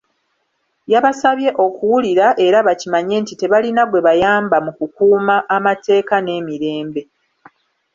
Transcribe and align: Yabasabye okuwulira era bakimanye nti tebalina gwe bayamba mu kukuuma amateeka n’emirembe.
Yabasabye 0.91 1.49
okuwulira 1.65 2.27
era 2.45 2.57
bakimanye 2.67 3.15
nti 3.21 3.33
tebalina 3.39 3.83
gwe 3.89 4.01
bayamba 4.07 4.57
mu 4.65 4.71
kukuuma 4.77 5.35
amateeka 5.55 6.15
n’emirembe. 6.21 7.01